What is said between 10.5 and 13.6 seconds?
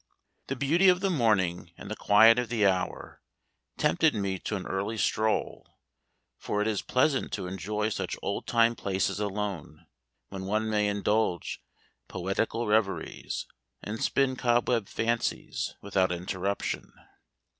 may indulge poetical reveries,